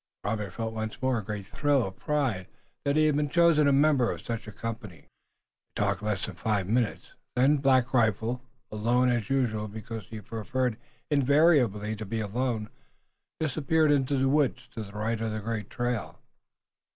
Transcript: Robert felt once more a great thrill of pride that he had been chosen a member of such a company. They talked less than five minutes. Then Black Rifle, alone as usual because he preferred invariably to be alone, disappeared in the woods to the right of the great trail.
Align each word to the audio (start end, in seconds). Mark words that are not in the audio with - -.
Robert 0.23 0.51
felt 0.51 0.73
once 0.73 0.99
more 0.99 1.19
a 1.19 1.23
great 1.23 1.45
thrill 1.45 1.85
of 1.85 1.95
pride 1.95 2.47
that 2.83 2.95
he 2.95 3.05
had 3.05 3.15
been 3.15 3.29
chosen 3.29 3.67
a 3.67 3.71
member 3.71 4.11
of 4.11 4.21
such 4.25 4.47
a 4.47 4.51
company. 4.51 5.01
They 5.01 5.05
talked 5.83 6.01
less 6.01 6.25
than 6.25 6.33
five 6.33 6.67
minutes. 6.67 7.13
Then 7.35 7.57
Black 7.57 7.93
Rifle, 7.93 8.41
alone 8.71 9.09
as 9.09 9.29
usual 9.29 9.67
because 9.67 10.07
he 10.07 10.19
preferred 10.19 10.77
invariably 11.11 11.95
to 11.97 12.05
be 12.07 12.19
alone, 12.19 12.69
disappeared 13.39 13.91
in 13.91 14.05
the 14.05 14.27
woods 14.27 14.65
to 14.73 14.81
the 14.83 14.91
right 14.93 15.21
of 15.21 15.31
the 15.31 15.39
great 15.39 15.69
trail. 15.69 16.17